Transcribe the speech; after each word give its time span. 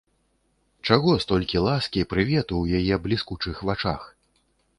Чаго 0.87 1.11
столькі 1.23 1.57
ласкі, 1.67 2.07
прывету 2.15 2.53
ў 2.63 2.81
яе 2.81 2.95
бліскучых 3.05 3.55
вачах? 3.73 4.01